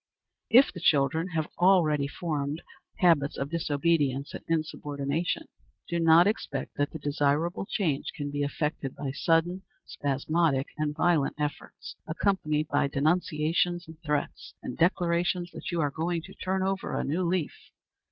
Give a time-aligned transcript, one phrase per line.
[0.49, 2.63] If the children have already formed
[2.97, 5.47] habits of disobedience and insubordination,
[5.87, 11.35] do not expect that the desirable change can be effected by sudden, spasmodic, and violent
[11.37, 16.95] efforts, accompanied by denunciations and threats, and declarations that you are going to "turn over
[16.95, 17.53] a new leaf."